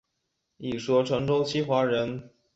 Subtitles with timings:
[0.57, 2.31] 一说陈州西华人。